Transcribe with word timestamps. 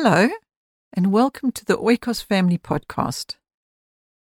Hello, 0.00 0.28
and 0.92 1.10
welcome 1.10 1.50
to 1.50 1.64
the 1.64 1.76
Oikos 1.76 2.22
Family 2.22 2.56
Podcast. 2.56 3.34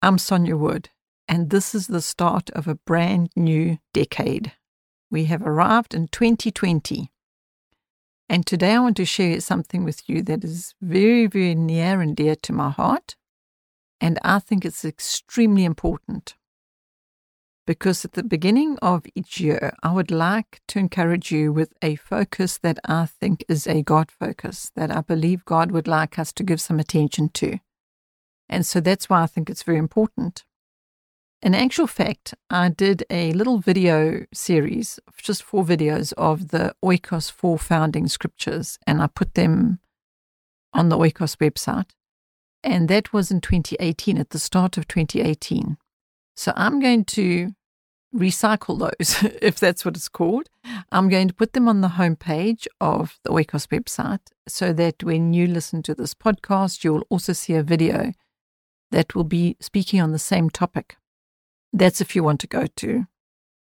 I'm 0.00 0.16
Sonja 0.16 0.58
Wood, 0.58 0.88
and 1.28 1.50
this 1.50 1.74
is 1.74 1.86
the 1.86 2.00
start 2.00 2.48
of 2.48 2.66
a 2.66 2.76
brand 2.86 3.28
new 3.36 3.76
decade. 3.92 4.52
We 5.10 5.26
have 5.26 5.42
arrived 5.42 5.92
in 5.92 6.08
2020. 6.08 7.12
And 8.26 8.46
today 8.46 8.72
I 8.72 8.78
want 8.78 8.96
to 8.96 9.04
share 9.04 9.38
something 9.42 9.84
with 9.84 10.08
you 10.08 10.22
that 10.22 10.44
is 10.44 10.74
very, 10.80 11.26
very 11.26 11.54
near 11.54 12.00
and 12.00 12.16
dear 12.16 12.36
to 12.36 12.54
my 12.54 12.70
heart. 12.70 13.14
And 14.00 14.18
I 14.24 14.38
think 14.38 14.64
it's 14.64 14.82
extremely 14.82 15.66
important 15.66 16.36
because 17.66 18.04
at 18.04 18.12
the 18.12 18.22
beginning 18.22 18.78
of 18.80 19.04
each 19.14 19.40
year, 19.40 19.74
I 19.82 19.92
would 19.92 20.10
like 20.10 20.60
to 20.68 20.78
encourage 20.78 21.32
you 21.32 21.52
with 21.52 21.72
a 21.82 21.96
focus 21.96 22.58
that 22.58 22.78
I 22.84 23.06
think 23.06 23.44
is 23.48 23.66
a 23.66 23.82
God 23.82 24.10
focus, 24.10 24.70
that 24.76 24.90
I 24.90 25.00
believe 25.00 25.44
God 25.44 25.72
would 25.72 25.88
like 25.88 26.18
us 26.18 26.32
to 26.34 26.44
give 26.44 26.60
some 26.60 26.78
attention 26.78 27.28
to. 27.30 27.58
And 28.48 28.64
so 28.64 28.80
that's 28.80 29.10
why 29.10 29.22
I 29.22 29.26
think 29.26 29.50
it's 29.50 29.64
very 29.64 29.78
important. 29.78 30.44
In 31.42 31.54
actual 31.54 31.86
fact, 31.86 32.34
I 32.48 32.70
did 32.70 33.04
a 33.10 33.32
little 33.32 33.58
video 33.58 34.24
series, 34.32 34.98
just 35.18 35.42
four 35.42 35.64
videos 35.64 36.12
of 36.14 36.48
the 36.48 36.74
Oikos 36.84 37.30
four 37.30 37.58
founding 37.58 38.08
scriptures, 38.08 38.78
and 38.86 39.02
I 39.02 39.08
put 39.08 39.34
them 39.34 39.80
on 40.72 40.88
the 40.88 40.96
Oikos 40.96 41.36
website. 41.36 41.90
And 42.62 42.88
that 42.88 43.12
was 43.12 43.30
in 43.30 43.40
2018, 43.40 44.18
at 44.18 44.30
the 44.30 44.38
start 44.38 44.78
of 44.78 44.88
2018. 44.88 45.76
So 46.36 46.52
I'm 46.54 46.80
going 46.80 47.04
to 47.06 47.52
recycle 48.14 48.78
those, 48.78 49.22
if 49.42 49.58
that's 49.58 49.84
what 49.84 49.96
it's 49.96 50.08
called. 50.08 50.48
I'm 50.92 51.08
going 51.08 51.28
to 51.28 51.34
put 51.34 51.52
them 51.52 51.68
on 51.68 51.80
the 51.80 51.88
homepage 51.88 52.66
of 52.80 53.18
the 53.24 53.30
Oikos 53.30 53.68
website 53.68 54.20
so 54.46 54.72
that 54.72 55.02
when 55.02 55.32
you 55.32 55.46
listen 55.46 55.82
to 55.84 55.94
this 55.94 56.14
podcast, 56.14 56.84
you 56.84 56.92
will 56.92 57.06
also 57.10 57.32
see 57.32 57.54
a 57.54 57.62
video 57.62 58.12
that 58.90 59.14
will 59.14 59.24
be 59.24 59.56
speaking 59.60 60.00
on 60.00 60.12
the 60.12 60.18
same 60.18 60.50
topic. 60.50 60.96
That's 61.72 62.00
if 62.00 62.14
you 62.14 62.22
want 62.22 62.40
to 62.40 62.46
go 62.46 62.66
to 62.66 63.06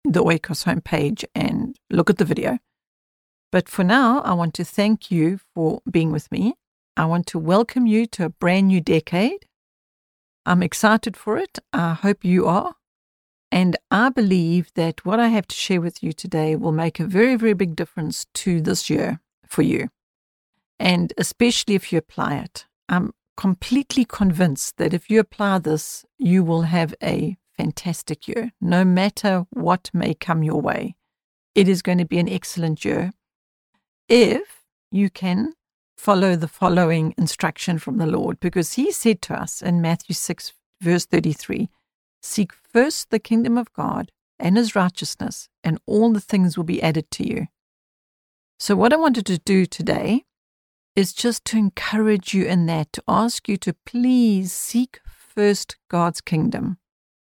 the 0.04 0.22
Oikos 0.22 0.64
homepage 0.64 1.24
and 1.34 1.76
look 1.90 2.10
at 2.10 2.18
the 2.18 2.24
video. 2.24 2.58
But 3.50 3.68
for 3.68 3.82
now, 3.82 4.20
I 4.20 4.34
want 4.34 4.54
to 4.54 4.64
thank 4.64 5.10
you 5.10 5.40
for 5.54 5.80
being 5.90 6.12
with 6.12 6.30
me. 6.30 6.54
I 6.96 7.06
want 7.06 7.26
to 7.28 7.38
welcome 7.38 7.86
you 7.86 8.06
to 8.06 8.26
a 8.26 8.28
brand 8.28 8.68
new 8.68 8.80
decade. 8.80 9.47
I'm 10.48 10.62
excited 10.62 11.14
for 11.14 11.36
it. 11.36 11.58
I 11.74 11.92
hope 11.92 12.24
you 12.24 12.46
are. 12.46 12.74
And 13.52 13.76
I 13.90 14.08
believe 14.08 14.72
that 14.76 15.04
what 15.04 15.20
I 15.20 15.28
have 15.28 15.46
to 15.48 15.54
share 15.54 15.82
with 15.82 16.02
you 16.02 16.14
today 16.14 16.56
will 16.56 16.72
make 16.72 16.98
a 16.98 17.04
very, 17.04 17.36
very 17.36 17.52
big 17.52 17.76
difference 17.76 18.26
to 18.34 18.62
this 18.62 18.88
year 18.88 19.20
for 19.46 19.60
you. 19.60 19.90
And 20.78 21.12
especially 21.18 21.74
if 21.74 21.92
you 21.92 21.98
apply 21.98 22.36
it. 22.36 22.64
I'm 22.88 23.12
completely 23.36 24.06
convinced 24.06 24.78
that 24.78 24.94
if 24.94 25.10
you 25.10 25.20
apply 25.20 25.58
this, 25.58 26.06
you 26.16 26.42
will 26.42 26.62
have 26.62 26.94
a 27.02 27.36
fantastic 27.58 28.26
year, 28.26 28.52
no 28.58 28.86
matter 28.86 29.44
what 29.50 29.90
may 29.92 30.14
come 30.14 30.42
your 30.42 30.62
way. 30.62 30.96
It 31.54 31.68
is 31.68 31.82
going 31.82 31.98
to 31.98 32.06
be 32.06 32.18
an 32.18 32.28
excellent 32.28 32.86
year 32.86 33.12
if 34.08 34.62
you 34.90 35.10
can 35.10 35.52
follow 35.98 36.36
the 36.36 36.48
following 36.48 37.14
instruction 37.18 37.78
from 37.78 37.98
the 37.98 38.06
Lord, 38.06 38.40
because 38.40 38.74
He 38.74 38.92
said 38.92 39.20
to 39.22 39.38
us 39.38 39.60
in 39.60 39.82
Matthew 39.82 40.14
6, 40.14 40.52
verse 40.80 41.04
33 41.04 41.68
Seek 42.22 42.52
first 42.52 43.10
the 43.10 43.18
kingdom 43.18 43.58
of 43.58 43.72
God 43.72 44.10
and 44.38 44.56
his 44.56 44.74
righteousness, 44.74 45.48
and 45.64 45.78
all 45.86 46.12
the 46.12 46.20
things 46.20 46.56
will 46.56 46.64
be 46.64 46.82
added 46.82 47.10
to 47.12 47.26
you. 47.26 47.46
So, 48.58 48.76
what 48.76 48.92
I 48.92 48.96
wanted 48.96 49.26
to 49.26 49.38
do 49.38 49.66
today 49.66 50.24
is 50.96 51.12
just 51.12 51.44
to 51.46 51.58
encourage 51.58 52.34
you 52.34 52.44
in 52.44 52.66
that, 52.66 52.92
to 52.94 53.02
ask 53.06 53.48
you 53.48 53.56
to 53.58 53.74
please 53.86 54.52
seek 54.52 55.00
first 55.06 55.76
God's 55.88 56.20
kingdom. 56.20 56.78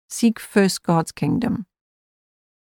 Seek 0.10 0.40
first 0.40 0.84
God's 0.84 1.12
kingdom. 1.12 1.66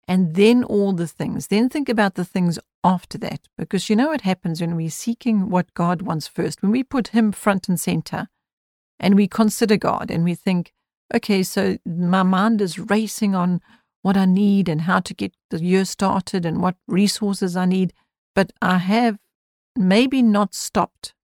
And 0.07 0.35
then 0.35 0.63
all 0.63 0.93
the 0.93 1.09
things. 1.09 1.49
Then 1.49 1.69
think 1.69 1.89
about 1.89 2.15
the 2.15 2.25
things 2.25 2.59
after 2.85 3.19
that. 3.19 3.49
Because 3.59 3.89
you 3.89 3.97
know 3.97 4.09
what 4.09 4.21
happens 4.21 4.61
when 4.61 4.77
we're 4.77 4.91
seeking 4.91 5.49
what 5.49 5.75
God 5.75 6.03
wants 6.03 6.29
first? 6.29 6.63
When 6.63 6.71
we 6.71 6.85
put 6.85 7.09
Him 7.09 7.33
front 7.33 7.69
and 7.69 7.81
center 7.81 8.29
and 9.01 9.17
we 9.17 9.27
consider 9.27 9.77
God 9.77 10.11
and 10.11 10.23
we 10.23 10.35
think, 10.35 10.73
okay, 11.13 11.43
so 11.43 11.79
my 11.85 12.23
mind 12.23 12.61
is 12.61 12.79
racing 12.79 13.35
on 13.35 13.61
what 14.03 14.17
I 14.17 14.27
need 14.27 14.69
and 14.69 14.83
how 14.83 15.01
to 15.01 15.15
get 15.15 15.33
the 15.51 15.63
year 15.63 15.85
started 15.85 16.45
and 16.45 16.61
what 16.61 16.77
resources 16.87 17.57
I 17.57 17.65
need, 17.65 17.93
but 18.35 18.53
I 18.61 18.79
have 18.79 19.19
maybe 19.77 20.23
not 20.23 20.55
stopped 20.55 21.15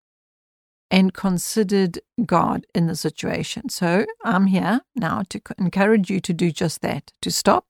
and 0.91 1.15
considered 1.15 2.00
God 2.27 2.66
in 2.75 2.87
the 2.87 2.97
situation. 2.97 3.69
So 3.69 4.06
I'm 4.25 4.47
here 4.47 4.81
now 4.97 5.22
to 5.28 5.41
encourage 5.59 6.10
you 6.10 6.21
to 6.21 6.32
do 6.32 6.50
just 6.50 6.81
that, 6.81 7.12
to 7.22 7.31
stop 7.31 7.66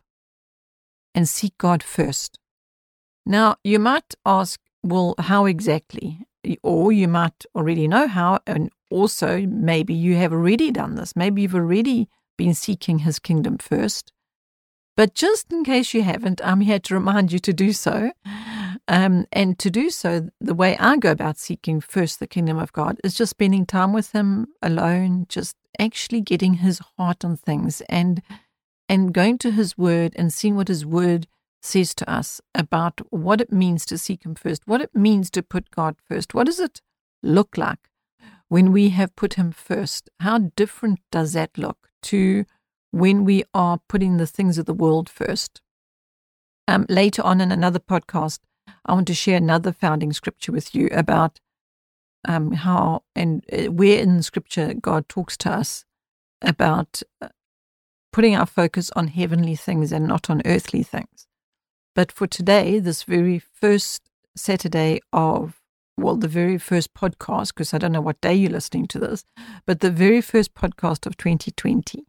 and 1.15 1.29
seek 1.29 1.59
God 1.59 1.83
first. 1.83 2.40
Now, 3.27 3.57
you 3.63 3.79
might 3.79 4.15
ask, 4.25 4.61
well, 4.83 5.15
how 5.19 5.47
exactly? 5.47 6.21
Or 6.63 6.91
you 6.91 7.07
might 7.07 7.45
already 7.55 7.87
know 7.87 8.09
how, 8.09 8.41
and 8.47 8.71
also 8.91 9.47
maybe 9.47 9.95
you 9.95 10.17
have 10.17 10.33
already 10.33 10.71
done 10.71 10.95
this. 10.95 11.15
Maybe 11.15 11.43
you've 11.43 11.55
already 11.55 12.09
been 12.37 12.55
seeking 12.55 13.01
his 13.01 13.19
kingdom 13.19 13.59
first. 13.59 14.13
But 14.97 15.15
just 15.15 15.53
in 15.53 15.65
case 15.65 15.95
you 15.95 16.03
haven't, 16.03 16.41
I'm 16.45 16.61
here 16.61 16.79
to 16.81 16.95
remind 16.95 17.33
you 17.33 17.39
to 17.41 17.53
do 17.53 17.73
so. 17.73 18.13
Um, 18.89 19.27
and 19.33 19.59
to 19.59 19.71
do 19.71 19.89
so, 19.91 20.31
the 20.41 20.55
way 20.55 20.77
I 20.79 20.97
go 20.97 21.13
about 21.13 21.39
seeking 21.39 21.81
first 21.81 22.19
the 22.19 22.27
kingdom 22.27 22.59
of 22.59 22.73
God 22.73 22.99
is 23.05 23.15
just 23.15 23.31
spending 23.31 23.65
time 23.65 23.93
with 23.93 24.13
Him 24.13 24.49
alone, 24.63 25.27
just 25.29 25.57
actually 25.79 26.21
getting 26.21 26.55
His 26.55 26.81
heart 26.97 27.25
on 27.25 27.37
things 27.37 27.83
and 27.89 28.23
and 28.89 29.15
going 29.15 29.39
to 29.39 29.53
His 29.53 29.79
Word 29.79 30.13
and 30.17 30.33
seeing 30.33 30.57
what 30.57 30.69
His 30.69 30.85
Word 30.85 31.29
says 31.61 31.95
to 31.95 32.11
us 32.11 32.41
about 32.55 33.01
what 33.11 33.41
it 33.41 33.53
means 33.53 33.85
to 33.87 33.99
seek 33.99 34.25
Him 34.25 34.35
first, 34.35 34.63
what 34.67 34.81
it 34.81 34.95
means 34.95 35.31
to 35.31 35.43
put 35.43 35.71
God 35.71 35.97
first. 36.09 36.35
What 36.35 36.47
does 36.47 36.61
it 36.61 36.81
look 37.23 37.57
like 37.57 37.91
when 38.49 38.73
we 38.73 38.91
have 38.91 39.15
put 39.17 39.35
Him 39.35 39.53
first? 39.53 40.09
How 40.21 40.39
different 40.57 41.01
does 41.11 41.33
that 41.35 41.57
look 41.59 41.89
to 42.05 42.45
when 42.91 43.25
we 43.25 43.45
are 43.55 43.81
putting 43.89 44.17
the 44.17 44.27
things 44.27 44.59
of 44.59 44.67
the 44.67 44.75
world 44.75 45.09
first? 45.09 45.61
Um, 46.67 46.87
later 46.89 47.23
on 47.23 47.41
in 47.41 47.53
another 47.53 47.81
podcast, 47.81 48.41
I 48.87 48.93
want 48.93 49.09
to 49.09 49.15
share 49.15 49.37
another 49.37 49.73
founding 49.73 50.13
scripture 50.13 50.53
with 50.53 50.75
you 50.75 50.89
about 50.93 51.41
um, 52.27 52.53
how 52.53 53.03
and 53.15 53.45
uh, 53.53 53.71
where 53.71 53.99
in 54.01 54.23
Scripture 54.23 54.75
God 54.75 55.09
talks 55.09 55.37
to 55.39 55.51
us 55.51 55.85
about 56.43 57.03
uh, 57.21 57.29
putting 58.13 58.37
our 58.37 58.47
focus 58.47 58.91
on 58.97 59.09
heavenly 59.09 59.57
things 59.57 59.93
and 59.93 60.07
not 60.07 60.29
on 60.29 60.43
earthly 60.45 60.83
things. 60.83 61.27
But 62.01 62.13
for 62.13 62.27
today, 62.27 62.79
this 62.79 63.03
very 63.03 63.39
first 63.39 64.09
Saturday 64.35 65.01
of, 65.13 65.61
well, 65.99 66.17
the 66.17 66.29
very 66.29 66.57
first 66.57 66.95
podcast, 66.95 67.49
because 67.49 67.75
I 67.75 67.77
don't 67.77 67.93
know 67.93 68.01
what 68.01 68.23
day 68.23 68.33
you're 68.33 68.51
listening 68.51 68.87
to 68.87 68.99
this, 68.99 69.23
but 69.67 69.81
the 69.81 69.91
very 69.91 70.23
first 70.23 70.55
podcast 70.55 71.05
of 71.05 71.19
2020, 71.19 72.07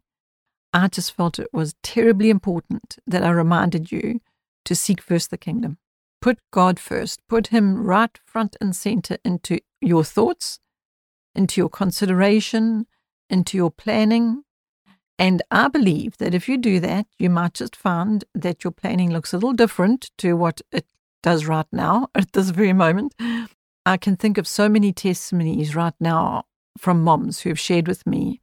I 0.72 0.88
just 0.88 1.12
felt 1.12 1.38
it 1.38 1.52
was 1.52 1.74
terribly 1.82 2.30
important 2.30 2.96
that 3.06 3.22
I 3.22 3.28
reminded 3.32 3.92
you 3.92 4.22
to 4.64 4.74
seek 4.74 5.02
first 5.02 5.30
the 5.30 5.36
kingdom. 5.36 5.76
Put 6.22 6.38
God 6.50 6.80
first, 6.80 7.20
put 7.28 7.48
Him 7.48 7.84
right 7.84 8.18
front 8.24 8.56
and 8.62 8.74
center 8.74 9.18
into 9.26 9.58
your 9.82 10.04
thoughts, 10.04 10.58
into 11.34 11.60
your 11.60 11.68
consideration, 11.68 12.86
into 13.28 13.58
your 13.58 13.70
planning, 13.70 14.44
and 15.18 15.42
I 15.50 15.68
believe 15.68 16.16
that 16.18 16.34
if 16.34 16.48
you 16.48 16.56
do 16.56 16.80
that, 16.80 17.06
you 17.18 17.30
might 17.30 17.54
just 17.54 17.76
find 17.76 18.24
that 18.34 18.64
your 18.64 18.70
planning 18.70 19.12
looks 19.12 19.32
a 19.32 19.36
little 19.36 19.52
different 19.52 20.10
to 20.18 20.34
what 20.34 20.60
it 20.72 20.86
does 21.22 21.46
right 21.46 21.66
now 21.72 22.08
at 22.14 22.32
this 22.32 22.50
very 22.50 22.72
moment. 22.72 23.14
I 23.84 23.96
can 23.96 24.16
think 24.16 24.38
of 24.38 24.46
so 24.46 24.68
many 24.68 24.92
testimonies 24.92 25.74
right 25.74 25.94
now 26.00 26.44
from 26.78 27.02
moms 27.02 27.40
who 27.40 27.50
have 27.50 27.60
shared 27.60 27.88
with 27.88 28.06
me 28.06 28.40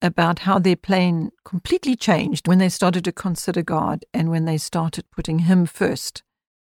about 0.00 0.40
how 0.40 0.58
their 0.58 0.76
plan 0.76 1.30
completely 1.44 1.94
changed 1.94 2.48
when 2.48 2.58
they 2.58 2.68
started 2.68 3.04
to 3.04 3.12
consider 3.12 3.62
God 3.62 4.04
and 4.12 4.30
when 4.30 4.44
they 4.44 4.58
started 4.58 5.10
putting 5.12 5.40
Him 5.40 5.64
first 5.64 6.24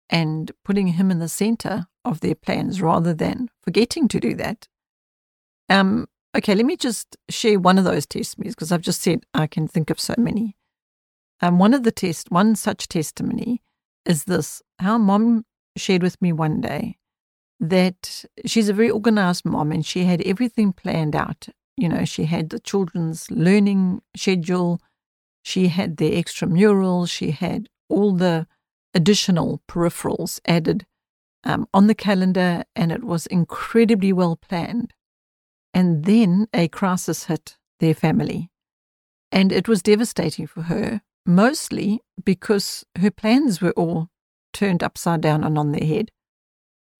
and 0.08 0.52
putting 0.64 0.88
Him 0.88 1.10
in 1.10 1.18
the 1.18 1.28
center 1.28 1.86
of 2.04 2.20
their 2.20 2.36
plans 2.36 2.80
rather 2.80 3.12
than 3.12 3.48
forgetting 3.62 4.06
to 4.08 4.20
do 4.20 4.34
that. 4.34 4.68
Um, 5.68 6.06
Okay, 6.36 6.54
let 6.54 6.66
me 6.66 6.76
just 6.76 7.16
share 7.28 7.60
one 7.60 7.78
of 7.78 7.84
those 7.84 8.06
testimonies 8.06 8.54
because 8.54 8.72
I've 8.72 8.80
just 8.80 9.00
said 9.00 9.24
I 9.34 9.46
can 9.46 9.68
think 9.68 9.90
of 9.90 10.00
so 10.00 10.14
many. 10.18 10.56
Um, 11.40 11.58
one 11.58 11.74
of 11.74 11.84
the 11.84 11.92
test, 11.92 12.30
one 12.30 12.56
such 12.56 12.88
testimony 12.88 13.62
is 14.04 14.24
this: 14.24 14.60
how 14.80 14.98
mom 14.98 15.44
shared 15.76 16.02
with 16.02 16.20
me 16.20 16.32
one 16.32 16.60
day 16.60 16.96
that 17.60 18.24
she's 18.46 18.68
a 18.68 18.72
very 18.72 18.90
organized 18.90 19.44
mom 19.44 19.70
and 19.70 19.86
she 19.86 20.04
had 20.04 20.22
everything 20.22 20.72
planned 20.72 21.14
out. 21.14 21.48
You 21.76 21.88
know, 21.88 22.04
she 22.04 22.24
had 22.24 22.50
the 22.50 22.60
children's 22.60 23.30
learning 23.30 24.02
schedule, 24.16 24.80
she 25.44 25.68
had 25.68 25.96
the 25.98 26.20
extramurals, 26.20 27.10
she 27.10 27.30
had 27.30 27.68
all 27.88 28.12
the 28.12 28.46
additional 28.92 29.62
peripherals 29.68 30.40
added 30.46 30.86
um, 31.44 31.68
on 31.72 31.86
the 31.86 31.94
calendar, 31.94 32.64
and 32.74 32.90
it 32.90 33.04
was 33.04 33.26
incredibly 33.26 34.12
well 34.12 34.36
planned. 34.36 34.92
And 35.74 36.04
then 36.04 36.46
a 36.54 36.68
crisis 36.68 37.24
hit 37.24 37.56
their 37.80 37.94
family. 37.94 38.50
And 39.32 39.50
it 39.50 39.66
was 39.68 39.82
devastating 39.82 40.46
for 40.46 40.62
her, 40.62 41.02
mostly 41.26 42.00
because 42.24 42.84
her 42.96 43.10
plans 43.10 43.60
were 43.60 43.72
all 43.72 44.08
turned 44.52 44.84
upside 44.84 45.20
down 45.20 45.42
and 45.42 45.58
on 45.58 45.72
their 45.72 45.86
head. 45.86 46.12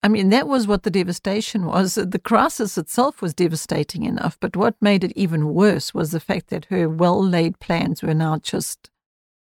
I 0.03 0.09
mean, 0.09 0.29
that 0.29 0.47
was 0.47 0.67
what 0.67 0.83
the 0.83 0.91
devastation 0.91 1.65
was. 1.65 1.95
The 1.95 2.19
crisis 2.19 2.77
itself 2.77 3.21
was 3.21 3.33
devastating 3.33 4.03
enough, 4.03 4.37
but 4.39 4.55
what 4.55 4.75
made 4.81 5.03
it 5.03 5.13
even 5.15 5.53
worse 5.53 5.93
was 5.93 6.11
the 6.11 6.19
fact 6.19 6.49
that 6.49 6.65
her 6.65 6.87
well 6.89 7.23
laid 7.25 7.59
plans 7.59 8.03
were 8.03 8.13
now 8.13 8.37
just 8.37 8.91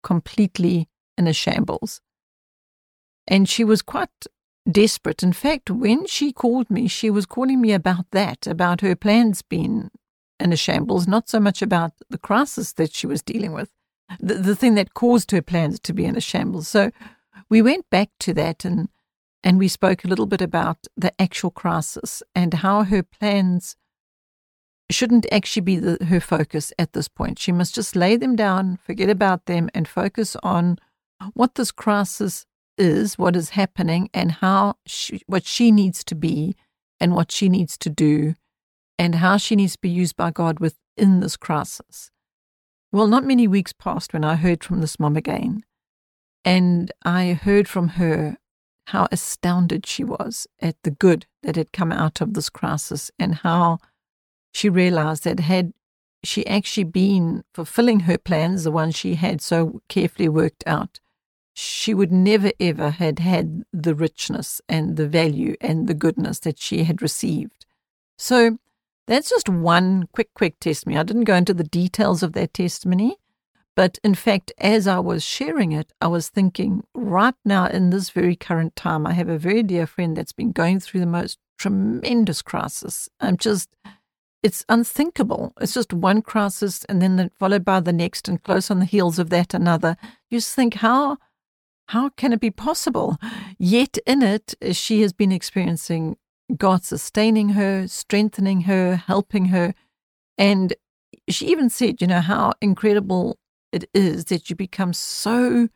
completely 0.02 0.88
in 1.16 1.26
a 1.26 1.32
shambles. 1.32 2.00
And 3.26 3.48
she 3.48 3.64
was 3.64 3.82
quite 3.82 4.26
desperate. 4.70 5.22
In 5.22 5.32
fact, 5.32 5.70
when 5.70 6.06
she 6.06 6.32
called 6.32 6.70
me, 6.70 6.88
she 6.88 7.10
was 7.10 7.26
calling 7.26 7.60
me 7.60 7.72
about 7.72 8.06
that, 8.12 8.46
about 8.46 8.80
her 8.80 8.94
plans 8.94 9.42
being 9.42 9.90
in 10.38 10.52
a 10.52 10.56
shambles, 10.56 11.06
not 11.06 11.28
so 11.28 11.40
much 11.40 11.62
about 11.62 11.92
the 12.10 12.18
crisis 12.18 12.72
that 12.74 12.94
she 12.94 13.06
was 13.06 13.22
dealing 13.22 13.52
with, 13.52 13.70
the, 14.20 14.34
the 14.34 14.56
thing 14.56 14.74
that 14.74 14.94
caused 14.94 15.30
her 15.30 15.42
plans 15.42 15.78
to 15.80 15.92
be 15.92 16.04
in 16.04 16.16
a 16.16 16.20
shambles. 16.20 16.68
So 16.68 16.90
we 17.48 17.62
went 17.62 17.88
back 17.90 18.10
to 18.20 18.34
that 18.34 18.64
and 18.64 18.88
and 19.44 19.58
we 19.58 19.66
spoke 19.66 20.04
a 20.04 20.08
little 20.08 20.26
bit 20.26 20.40
about 20.40 20.86
the 20.96 21.12
actual 21.20 21.50
crisis 21.50 22.22
and 22.32 22.54
how 22.54 22.84
her 22.84 23.02
plans 23.02 23.74
shouldn't 24.90 25.26
actually 25.32 25.62
be 25.62 25.76
the, 25.76 26.04
her 26.04 26.20
focus 26.20 26.72
at 26.78 26.92
this 26.92 27.08
point. 27.08 27.38
She 27.38 27.50
must 27.50 27.74
just 27.74 27.96
lay 27.96 28.16
them 28.16 28.36
down, 28.36 28.78
forget 28.84 29.10
about 29.10 29.46
them, 29.46 29.68
and 29.74 29.88
focus 29.88 30.36
on 30.42 30.78
what 31.34 31.56
this 31.56 31.72
crisis 31.72 32.46
is, 32.78 33.18
what 33.18 33.36
is 33.36 33.50
happening, 33.50 34.08
and 34.12 34.32
how 34.32 34.74
she, 34.86 35.22
what 35.26 35.44
she 35.44 35.70
needs 35.70 36.02
to 36.04 36.14
be, 36.14 36.56
and 37.00 37.14
what 37.14 37.32
she 37.32 37.48
needs 37.48 37.76
to 37.78 37.90
do, 37.90 38.34
and 38.98 39.16
how 39.16 39.36
she 39.36 39.56
needs 39.56 39.72
to 39.72 39.80
be 39.80 39.90
used 39.90 40.16
by 40.16 40.30
God 40.30 40.60
within 40.60 41.20
this 41.20 41.36
crisis. 41.36 42.10
Well, 42.92 43.06
not 43.06 43.24
many 43.24 43.48
weeks 43.48 43.72
passed 43.72 44.12
when 44.12 44.24
I 44.24 44.36
heard 44.36 44.62
from 44.62 44.80
this 44.80 45.00
mom 45.00 45.16
again, 45.16 45.64
and 46.44 46.92
I 47.04 47.32
heard 47.32 47.68
from 47.68 47.88
her 47.88 48.36
how 48.88 49.08
astounded 49.12 49.86
she 49.86 50.04
was 50.04 50.46
at 50.60 50.76
the 50.82 50.90
good 50.90 51.26
that 51.42 51.56
had 51.56 51.72
come 51.72 51.92
out 51.92 52.20
of 52.20 52.34
this 52.34 52.50
crisis 52.50 53.10
and 53.18 53.36
how 53.36 53.78
she 54.52 54.68
realized 54.68 55.24
that 55.24 55.40
had 55.40 55.72
she 56.24 56.46
actually 56.46 56.84
been 56.84 57.42
fulfilling 57.54 58.00
her 58.00 58.18
plans, 58.18 58.64
the 58.64 58.70
ones 58.70 58.96
she 58.96 59.14
had 59.14 59.40
so 59.40 59.80
carefully 59.88 60.28
worked 60.28 60.62
out, 60.66 61.00
she 61.54 61.92
would 61.94 62.12
never 62.12 62.52
ever 62.58 62.90
had 62.90 63.18
had 63.18 63.64
the 63.72 63.94
richness 63.94 64.60
and 64.68 64.96
the 64.96 65.06
value 65.06 65.54
and 65.60 65.86
the 65.86 65.94
goodness 65.94 66.38
that 66.40 66.58
she 66.58 66.84
had 66.84 67.02
received. 67.02 67.66
So 68.18 68.58
that's 69.06 69.30
just 69.30 69.48
one 69.48 70.08
quick, 70.12 70.32
quick 70.34 70.58
testimony. 70.60 70.98
I 70.98 71.02
didn't 71.02 71.24
go 71.24 71.34
into 71.34 71.54
the 71.54 71.64
details 71.64 72.22
of 72.22 72.32
that 72.34 72.54
testimony, 72.54 73.16
but 73.74 73.98
in 74.04 74.14
fact, 74.14 74.52
as 74.58 74.86
I 74.86 74.98
was 74.98 75.24
sharing 75.24 75.72
it, 75.72 75.92
I 76.00 76.06
was 76.06 76.28
thinking 76.28 76.84
right 76.94 77.34
now 77.44 77.66
in 77.66 77.90
this 77.90 78.10
very 78.10 78.36
current 78.36 78.76
time, 78.76 79.06
I 79.06 79.12
have 79.12 79.28
a 79.28 79.38
very 79.38 79.62
dear 79.62 79.86
friend 79.86 80.16
that's 80.16 80.32
been 80.32 80.52
going 80.52 80.80
through 80.80 81.00
the 81.00 81.06
most 81.06 81.38
tremendous 81.58 82.42
crisis. 82.42 83.08
I'm 83.20 83.36
just, 83.36 83.70
it's 84.42 84.64
unthinkable. 84.68 85.52
It's 85.60 85.74
just 85.74 85.92
one 85.92 86.22
crisis 86.22 86.84
and 86.84 87.00
then 87.00 87.30
followed 87.38 87.64
by 87.64 87.80
the 87.80 87.92
next, 87.92 88.28
and 88.28 88.42
close 88.42 88.70
on 88.70 88.78
the 88.78 88.84
heels 88.84 89.18
of 89.18 89.30
that, 89.30 89.54
another. 89.54 89.96
You 90.30 90.38
just 90.38 90.54
think, 90.54 90.74
how, 90.74 91.18
how 91.88 92.10
can 92.10 92.32
it 92.32 92.40
be 92.40 92.50
possible? 92.50 93.18
Yet 93.58 93.98
in 94.06 94.22
it, 94.22 94.54
she 94.72 95.02
has 95.02 95.12
been 95.12 95.32
experiencing 95.32 96.16
God 96.56 96.84
sustaining 96.84 97.50
her, 97.50 97.86
strengthening 97.88 98.62
her, 98.62 98.96
helping 98.96 99.46
her. 99.46 99.74
And 100.38 100.74
she 101.28 101.46
even 101.46 101.70
said, 101.70 102.00
you 102.00 102.06
know, 102.06 102.20
how 102.20 102.54
incredible 102.60 103.38
it 103.72 103.88
is 103.94 104.26
that 104.26 104.50
you 104.50 104.56
become 104.56 104.92
so 104.92 105.68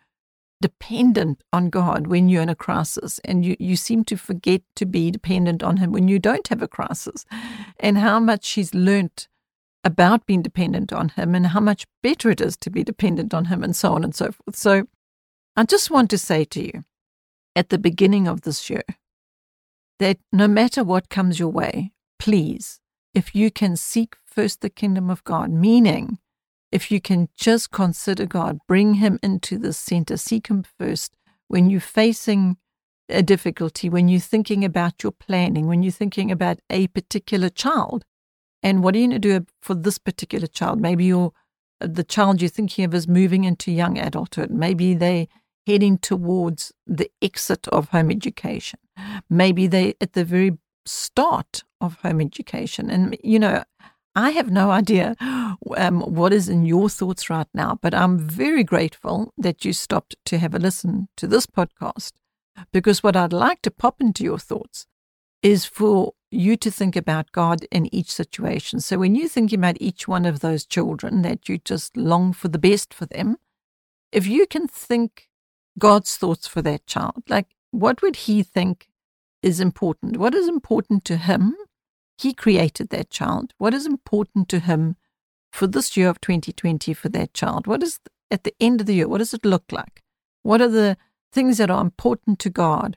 dependent 0.60 1.42
on 1.52 1.70
God 1.70 2.06
when 2.06 2.28
you're 2.28 2.42
in 2.42 2.48
a 2.48 2.54
crisis 2.54 3.20
and 3.24 3.44
you, 3.44 3.56
you 3.58 3.76
seem 3.76 4.04
to 4.04 4.16
forget 4.16 4.62
to 4.76 4.86
be 4.86 5.10
dependent 5.10 5.62
on 5.62 5.76
Him 5.78 5.92
when 5.92 6.08
you 6.08 6.18
don't 6.18 6.48
have 6.48 6.62
a 6.62 6.68
crisis, 6.68 7.24
and 7.78 7.98
how 7.98 8.18
much 8.18 8.44
she's 8.44 8.74
learnt 8.74 9.28
about 9.84 10.26
being 10.26 10.42
dependent 10.42 10.92
on 10.92 11.10
Him 11.10 11.34
and 11.34 11.48
how 11.48 11.60
much 11.60 11.86
better 12.02 12.30
it 12.30 12.40
is 12.40 12.56
to 12.58 12.70
be 12.70 12.82
dependent 12.82 13.34
on 13.34 13.46
Him 13.46 13.62
and 13.62 13.76
so 13.76 13.92
on 13.92 14.02
and 14.02 14.14
so 14.14 14.32
forth. 14.32 14.56
So 14.56 14.86
I 15.58 15.64
just 15.64 15.90
want 15.90 16.10
to 16.10 16.18
say 16.18 16.44
to 16.44 16.62
you 16.62 16.84
at 17.54 17.70
the 17.70 17.78
beginning 17.78 18.28
of 18.28 18.42
this 18.42 18.68
year 18.68 18.84
that 19.98 20.18
no 20.30 20.46
matter 20.46 20.84
what 20.84 21.08
comes 21.08 21.38
your 21.38 21.48
way, 21.48 21.92
please, 22.18 22.80
if 23.14 23.34
you 23.34 23.50
can 23.50 23.76
seek 23.76 24.16
first 24.26 24.60
the 24.60 24.68
kingdom 24.68 25.08
of 25.08 25.24
God, 25.24 25.50
meaning 25.50 26.18
if 26.70 26.90
you 26.90 27.00
can 27.00 27.30
just 27.34 27.70
consider 27.70 28.26
God, 28.26 28.58
bring 28.68 28.94
Him 28.94 29.18
into 29.22 29.56
the 29.56 29.72
center, 29.72 30.18
seek 30.18 30.48
Him 30.48 30.62
first 30.78 31.16
when 31.48 31.70
you're 31.70 31.80
facing 31.80 32.58
a 33.08 33.22
difficulty, 33.22 33.88
when 33.88 34.08
you're 34.08 34.20
thinking 34.20 34.62
about 34.62 35.02
your 35.02 35.12
planning, 35.12 35.66
when 35.66 35.82
you're 35.82 35.90
thinking 35.92 36.30
about 36.30 36.58
a 36.68 36.88
particular 36.88 37.48
child, 37.48 38.04
and 38.62 38.82
what 38.84 38.94
are 38.94 38.98
you 38.98 39.08
going 39.08 39.20
to 39.22 39.40
do 39.40 39.46
for 39.62 39.74
this 39.74 39.96
particular 39.96 40.46
child? 40.46 40.82
Maybe 40.82 41.06
you're 41.06 41.32
the 41.80 42.04
child 42.04 42.42
you're 42.42 42.48
thinking 42.50 42.84
of 42.84 42.94
is 42.94 43.08
moving 43.08 43.44
into 43.44 43.70
young 43.70 43.98
adulthood. 43.98 44.50
Maybe 44.50 44.92
they 44.92 45.28
heading 45.66 45.98
towards 45.98 46.72
the 46.86 47.10
exit 47.20 47.66
of 47.68 47.88
home 47.88 48.10
education. 48.10 48.78
Maybe 49.28 49.66
they 49.66 49.94
at 50.00 50.12
the 50.12 50.24
very 50.24 50.58
start 50.84 51.64
of 51.80 51.96
home 52.00 52.20
education. 52.20 52.90
And 52.90 53.16
you 53.22 53.38
know, 53.38 53.64
I 54.14 54.30
have 54.30 54.50
no 54.50 54.70
idea 54.70 55.14
um, 55.20 56.00
what 56.00 56.32
is 56.32 56.48
in 56.48 56.64
your 56.64 56.88
thoughts 56.88 57.28
right 57.28 57.48
now, 57.52 57.78
but 57.82 57.94
I'm 57.94 58.18
very 58.18 58.64
grateful 58.64 59.32
that 59.36 59.64
you 59.64 59.72
stopped 59.72 60.16
to 60.26 60.38
have 60.38 60.54
a 60.54 60.58
listen 60.58 61.08
to 61.16 61.26
this 61.26 61.46
podcast 61.46 62.12
because 62.72 63.02
what 63.02 63.16
I'd 63.16 63.32
like 63.32 63.60
to 63.62 63.70
pop 63.70 64.00
into 64.00 64.24
your 64.24 64.38
thoughts 64.38 64.86
is 65.42 65.66
for 65.66 66.14
you 66.30 66.56
to 66.56 66.70
think 66.70 66.96
about 66.96 67.32
God 67.32 67.66
in 67.70 67.94
each 67.94 68.10
situation. 68.10 68.80
So 68.80 68.98
when 68.98 69.14
you're 69.14 69.28
thinking 69.28 69.58
about 69.58 69.76
each 69.80 70.08
one 70.08 70.24
of 70.24 70.40
those 70.40 70.64
children 70.64 71.22
that 71.22 71.48
you 71.48 71.58
just 71.58 71.96
long 71.96 72.32
for 72.32 72.48
the 72.48 72.58
best 72.58 72.94
for 72.94 73.06
them, 73.06 73.36
if 74.12 74.26
you 74.26 74.46
can 74.46 74.66
think 74.66 75.28
God's 75.78 76.16
thoughts 76.16 76.46
for 76.46 76.62
that 76.62 76.86
child, 76.86 77.22
like 77.28 77.48
what 77.70 78.02
would 78.02 78.16
he 78.16 78.42
think 78.42 78.88
is 79.42 79.60
important? 79.60 80.16
What 80.16 80.34
is 80.34 80.48
important 80.48 81.04
to 81.06 81.16
him 81.16 81.54
he 82.18 82.32
created 82.32 82.88
that 82.90 83.10
child. 83.10 83.52
What 83.58 83.74
is 83.74 83.86
important 83.86 84.48
to 84.48 84.58
him 84.58 84.96
for 85.52 85.66
this 85.66 85.96
year 85.96 86.08
of 86.08 86.20
2020 86.20 86.94
for 86.94 87.08
that 87.10 87.34
child? 87.34 87.66
What 87.66 87.82
is 87.82 88.00
at 88.30 88.44
the 88.44 88.54
end 88.60 88.80
of 88.80 88.86
the 88.86 88.94
year? 88.94 89.08
What 89.08 89.18
does 89.18 89.34
it 89.34 89.44
look 89.44 89.64
like? 89.70 90.02
What 90.42 90.60
are 90.60 90.68
the 90.68 90.96
things 91.32 91.58
that 91.58 91.70
are 91.70 91.80
important 91.80 92.38
to 92.40 92.50
God 92.50 92.96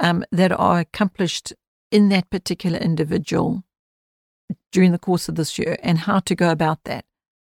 um, 0.00 0.24
that 0.30 0.52
are 0.52 0.80
accomplished 0.80 1.52
in 1.90 2.08
that 2.10 2.30
particular 2.30 2.78
individual 2.78 3.64
during 4.72 4.92
the 4.92 4.98
course 4.98 5.28
of 5.28 5.34
this 5.34 5.58
year 5.58 5.76
and 5.82 5.98
how 5.98 6.20
to 6.20 6.34
go 6.34 6.50
about 6.50 6.84
that? 6.84 7.04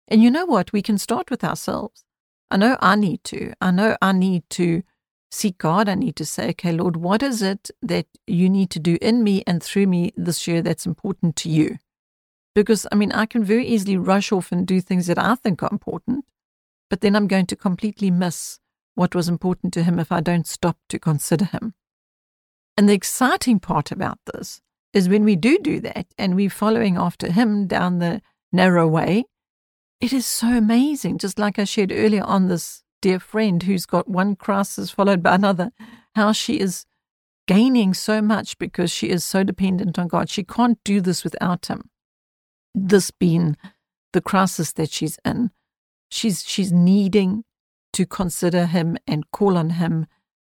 And 0.09 0.23
you 0.23 0.31
know 0.31 0.47
what? 0.47 0.73
We 0.73 0.83
can 0.83 0.99
start 0.99 1.31
with 1.31 1.45
ourselves. 1.45 2.05
I 2.51 2.57
know 2.57 2.77
I 2.81 2.97
need 2.97 3.25
to. 3.25 3.53
I 3.61 3.71
know 3.71 3.97
I 4.01 4.13
need 4.13 4.49
to 4.51 4.83
seek 5.31 5.59
God. 5.59 5.89
I 5.89 5.95
need 5.95 6.17
to 6.17 6.25
say, 6.25 6.51
okay, 6.51 6.73
Lord, 6.73 6.97
what 6.97 7.23
is 7.23 7.43
it 7.43 7.71
that 7.83 8.07
you 8.27 8.49
need 8.49 8.71
to 8.71 8.79
do 8.79 8.97
in 9.01 9.23
me 9.23 9.43
and 9.47 9.63
through 9.63 9.87
me 9.87 10.13
this 10.17 10.47
year 10.47 10.63
that's 10.63 10.87
important 10.87 11.37
to 11.37 11.51
you? 11.51 11.79
Because, 12.55 12.87
I 12.91 12.95
mean, 12.95 13.13
I 13.13 13.27
can 13.27 13.45
very 13.45 13.67
easily 13.67 13.97
rush 13.97 14.33
off 14.33 14.51
and 14.51 14.67
do 14.67 14.81
things 14.81 15.07
that 15.07 15.19
I 15.19 15.35
think 15.35 15.63
are 15.63 15.69
important, 15.71 16.25
but 16.89 17.03
then 17.03 17.15
I'm 17.15 17.29
going 17.29 17.47
to 17.47 17.57
completely 17.57 18.11
miss 18.11 18.59
what 18.95 19.15
was 19.15 19.29
important 19.29 19.73
to 19.75 19.85
Him 19.85 19.99
if 19.99 20.11
I 20.11 20.21
don't 20.21 20.47
stop 20.47 20.77
to 20.89 20.99
consider 20.99 21.45
Him. 21.45 21.75
And 22.77 22.89
the 22.89 22.95
exciting 22.95 23.61
part 23.61 23.93
about 23.93 24.19
this 24.33 24.61
is 24.93 25.09
when 25.09 25.25
we 25.25 25.37
do 25.37 25.59
do 25.59 25.81
that 25.81 26.07
and 26.17 26.35
we're 26.35 26.51
following 26.51 26.97
after 26.97 27.31
Him 27.31 27.67
down 27.67 27.99
the 27.99 28.23
narrow 28.51 28.89
way, 28.89 29.27
it 30.01 30.13
is 30.13 30.27
so 30.27 30.49
amazing. 30.49 31.19
Just 31.19 31.39
like 31.39 31.59
I 31.59 31.65
shared 31.65 31.93
earlier 31.93 32.23
on 32.23 32.49
this 32.49 32.83
dear 33.01 33.19
friend 33.21 33.63
who's 33.63 33.87
got 33.87 34.09
one 34.09 34.37
crisis 34.37 34.91
followed 34.91 35.23
by 35.23 35.35
another, 35.35 35.71
how 36.15 36.33
she 36.33 36.61
is 36.61 36.85
gaining 37.47 37.95
so 37.95 38.21
much 38.21 38.59
because 38.59 38.91
she 38.91 39.09
is 39.09 39.25
so 39.25 39.43
dependent 39.43 39.99
on 39.99 40.09
God. 40.09 40.29
She 40.29 40.45
can't 40.45 40.79
do 40.85 41.01
this 41.01 41.25
without 41.25 41.67
Him. 41.67 41.91
This 42.75 43.11
being 43.11 43.57
the 44.13 44.21
crisis 44.21 44.73
that 44.75 44.91
she's 44.91 45.19
in, 45.25 45.51
she's 46.11 46.45
she's 46.45 46.73
needing 46.73 47.45
to 47.93 48.07
consider 48.07 48.67
Him 48.67 48.99
and 49.07 49.31
call 49.33 49.57
on 49.57 49.71
Him. 49.71 50.07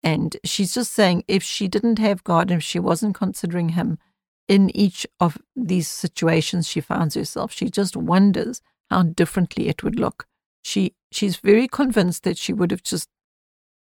And 0.03 0.37
she's 0.45 0.75
just 0.75 0.93
saying 0.93 1.25
if 1.29 1.43
she 1.43 1.69
didn't 1.69 1.99
have 1.99 2.25
God, 2.25 2.51
if 2.51 2.63
she 2.63 2.79
wasn't 2.79 3.15
considering 3.15 3.71
Him 3.71 3.99
in 4.49 4.75
each 4.77 5.07
of 5.21 5.39
these 5.55 5.89
situations 5.89 6.67
she 6.67 6.81
finds 6.81 7.15
herself, 7.15 7.53
she 7.53 7.71
just 7.71 7.97
wonders 7.97 8.61
how 8.91 9.03
differently 9.03 9.69
it 9.69 9.83
would 9.83 9.99
look 9.99 10.27
she 10.63 10.95
she's 11.11 11.37
very 11.37 11.69
convinced 11.69 12.23
that 12.25 12.39
she 12.39 12.53
would 12.53 12.71
have 12.71 12.83
just 12.83 13.09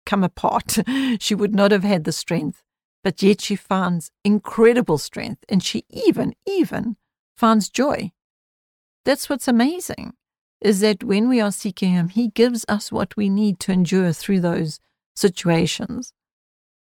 come 0.06 0.24
apart. 0.24 0.78
she 1.20 1.36
would 1.36 1.56
not 1.56 1.72
have 1.72 1.84
had 1.84 2.04
the 2.04 2.12
strength. 2.12 2.62
But 3.04 3.22
yet 3.22 3.42
she 3.42 3.56
finds 3.56 4.12
incredible 4.24 4.98
strength. 4.98 5.44
And 5.50 5.64
she 5.64 5.84
even, 5.90 6.34
even 6.46 6.98
finds 7.38 7.70
joy. 7.70 8.12
That's 9.04 9.30
what's 9.30 9.48
amazing 9.48 10.14
is 10.62 10.80
that 10.80 11.04
when 11.04 11.30
we 11.30 11.40
are 11.40 11.52
seeking 11.52 11.92
Him, 11.92 12.10
He 12.10 12.30
gives 12.30 12.66
us 12.68 12.92
what 12.92 13.16
we 13.16 13.30
need 13.30 13.60
to 13.62 13.72
endure 13.72 14.14
through 14.14 14.40
those 14.40 14.80
situations. 15.16 16.14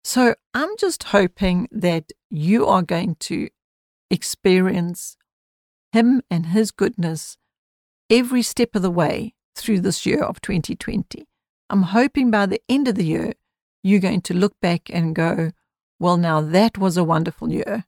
So 0.03 0.36
I'm 0.53 0.77
just 0.77 1.05
hoping 1.05 1.67
that 1.72 2.12
you 2.29 2.67
are 2.67 2.84
going 2.84 3.15
to 3.22 3.50
experience 4.12 5.17
Him 5.91 6.22
and 6.29 6.48
His 6.48 6.70
goodness 6.70 7.38
every 8.10 8.41
step 8.41 8.75
of 8.75 8.81
the 8.81 8.91
way 8.91 9.33
through 9.55 9.81
this 9.81 10.05
year 10.05 10.24
of 10.24 10.41
2020. 10.41 11.25
I'm 11.69 11.83
hoping 11.83 12.31
by 12.31 12.45
the 12.45 12.62
end 12.69 12.88
of 12.88 12.95
the 12.95 13.05
year, 13.05 13.33
you're 13.83 14.00
going 14.00 14.22
to 14.22 14.33
look 14.33 14.60
back 14.62 14.89
and 14.91 15.15
go, 15.15 15.51
well, 16.00 16.17
now 16.17 16.41
that 16.41 16.77
was 16.77 16.98
a 16.98 17.03
wonderful 17.03 17.51
year. 17.51 17.86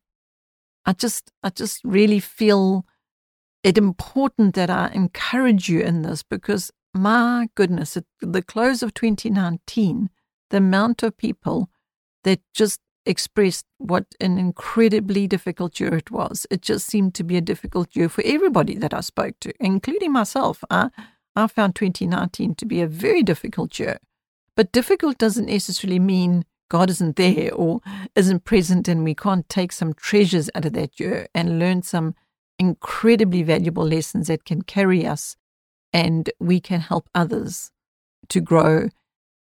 I 0.86 0.94
just, 0.94 1.32
I 1.44 1.50
just 1.50 1.82
really 1.84 2.20
feel 2.20 2.86
it 3.64 3.78
important 3.78 4.56
that 4.56 4.70
I 4.70 4.90
encourage 4.94 5.70
you 5.70 5.82
in 5.82 6.04
this 6.04 6.22
because 6.24 6.72
my 6.94 7.50
goodness, 7.56 7.98
at 7.98 8.06
the 8.22 8.42
close 8.42 8.82
of 8.82 8.94
2019, 8.94 10.10
the 10.50 10.58
amount 10.58 11.04
of 11.04 11.18
people 11.18 11.70
that 12.24 12.40
just 12.54 12.80
expressed 13.06 13.66
what 13.78 14.06
an 14.20 14.38
incredibly 14.38 15.28
difficult 15.28 15.80
year 15.80 15.96
it 15.96 16.12
was. 16.12 16.46
It 16.50 16.62
just 16.62 16.88
seemed 16.88 17.14
to 17.16 17.24
be 17.24 17.38
a 17.38 17.42
difficult 17.42 17.96
year 17.96 18.10
for 18.10 18.24
everybody 18.26 18.76
that 18.76 18.94
I 18.94 19.02
spoke 19.02 19.40
to, 19.42 19.54
including 19.60 20.12
myself. 20.12 20.64
I, 20.70 20.90
I 21.36 21.48
found 21.48 21.76
2019 21.76 22.56
to 22.56 22.66
be 22.66 22.82
a 22.82 22.88
very 22.88 23.24
difficult 23.24 23.78
year. 23.80 24.00
But 24.56 24.72
difficult 24.72 25.18
doesn't 25.18 25.48
necessarily 25.48 26.00
mean 26.00 26.46
God 26.70 26.90
isn't 26.90 27.16
there 27.16 27.54
or 27.54 27.82
isn't 28.16 28.46
present 28.46 28.88
and 28.88 29.04
we 29.04 29.14
can't 29.14 29.48
take 29.50 29.72
some 29.72 29.94
treasures 29.94 30.50
out 30.56 30.66
of 30.66 30.74
that 30.74 31.00
year 31.00 31.28
and 31.36 31.60
learn 31.60 31.84
some 31.84 32.16
incredibly 32.58 33.44
valuable 33.44 33.86
lessons 33.86 34.28
that 34.28 34.46
can 34.46 34.62
carry 34.62 35.06
us 35.06 35.36
and 35.94 36.30
we 36.40 36.60
can 36.60 36.80
help 36.80 37.10
others 37.14 37.72
to 38.30 38.42
grow 38.42 38.90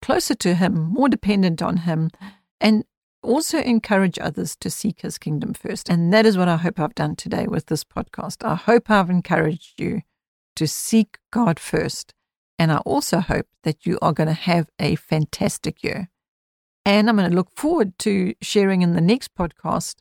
closer 0.01 0.36
to 0.36 0.56
Him, 0.56 0.75
more 0.92 1.10
dependent 1.10 1.62
on 1.62 1.77
Him, 1.77 2.12
and 2.60 2.84
also 3.27 3.60
encourage 3.60 4.17
others 4.19 4.55
to 4.57 4.69
seek 4.69 5.01
His 5.01 5.17
kingdom 5.17 5.53
first. 5.53 5.89
And 5.89 6.13
that 6.13 6.25
is 6.25 6.38
what 6.38 6.48
I 6.48 6.57
hope 6.57 6.79
I've 6.79 6.96
done 6.96 7.15
today 7.15 7.46
with 7.46 7.67
this 7.67 7.84
podcast. 7.84 8.43
I 8.48 8.55
hope 8.55 8.89
I've 8.89 9.10
encouraged 9.10 9.79
you 9.79 10.01
to 10.55 10.67
seek 10.67 11.19
God 11.31 11.60
first. 11.60 12.13
And 12.57 12.72
I 12.72 12.77
also 12.77 13.19
hope 13.19 13.48
that 13.63 13.86
you 13.86 14.00
are 14.01 14.13
going 14.13 14.27
to 14.27 14.34
have 14.34 14.69
a 14.79 14.96
fantastic 14.96 15.84
year. 15.84 16.10
And 16.86 17.10
I'm 17.10 17.17
going 17.17 17.29
to 17.29 17.36
look 17.36 17.51
forward 17.55 18.00
to 18.00 18.34
sharing 18.41 18.81
in 18.81 18.93
the 18.93 19.01
next 19.01 19.36
podcast 19.36 19.98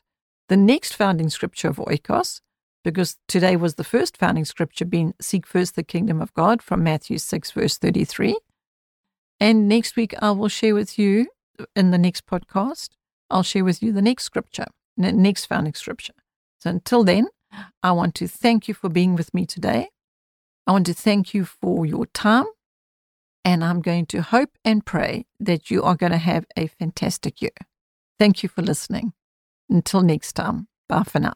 the 0.49 0.57
next 0.57 0.93
founding 0.93 1.29
scripture 1.29 1.67
of 1.67 1.75
Oikos, 1.75 2.39
because 2.83 3.17
today 3.27 3.57
was 3.57 3.75
the 3.75 3.83
first 3.83 4.15
founding 4.15 4.45
scripture 4.45 4.85
being 4.85 5.13
Seek 5.19 5.45
first 5.45 5.75
the 5.75 5.83
kingdom 5.83 6.21
of 6.21 6.33
God 6.33 6.61
from 6.61 6.83
Matthew 6.83 7.17
6, 7.17 7.51
verse 7.51 7.77
33. 7.77 8.39
And 9.41 9.67
next 9.67 9.97
week, 9.97 10.15
I 10.21 10.31
will 10.31 10.47
share 10.47 10.73
with 10.73 10.97
you 10.97 11.27
in 11.75 11.91
the 11.91 11.97
next 11.97 12.25
podcast, 12.25 12.91
I'll 13.29 13.43
share 13.43 13.63
with 13.63 13.81
you 13.83 13.91
the 13.91 14.01
next 14.01 14.23
scripture, 14.23 14.67
the 14.95 15.11
next 15.11 15.45
founding 15.45 15.73
scripture. 15.73 16.13
So 16.59 16.69
until 16.69 17.03
then, 17.03 17.27
I 17.83 17.91
want 17.91 18.15
to 18.15 18.27
thank 18.27 18.67
you 18.67 18.73
for 18.73 18.89
being 18.89 19.15
with 19.15 19.33
me 19.33 19.45
today. 19.45 19.89
I 20.65 20.71
want 20.71 20.85
to 20.87 20.93
thank 20.93 21.33
you 21.33 21.45
for 21.45 21.85
your 21.85 22.05
time 22.07 22.45
and 23.45 23.63
I'm 23.63 23.81
going 23.81 24.05
to 24.07 24.21
hope 24.21 24.49
and 24.65 24.85
pray 24.85 25.25
that 25.39 25.71
you 25.71 25.83
are 25.83 25.95
going 25.95 26.11
to 26.11 26.17
have 26.17 26.45
a 26.57 26.67
fantastic 26.67 27.41
year. 27.41 27.51
Thank 28.19 28.43
you 28.43 28.49
for 28.49 28.61
listening. 28.61 29.13
Until 29.69 30.01
next 30.01 30.33
time, 30.33 30.67
bye 30.89 31.03
for 31.03 31.19
now. 31.19 31.33